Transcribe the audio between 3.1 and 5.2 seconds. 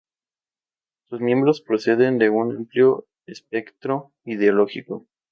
espectro ideológico.